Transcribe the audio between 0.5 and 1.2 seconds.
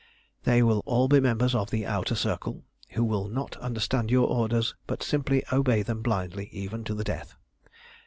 will all be